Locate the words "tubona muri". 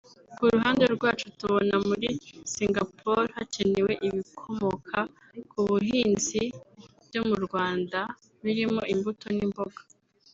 1.39-2.09